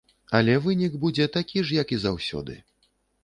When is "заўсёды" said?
2.05-2.57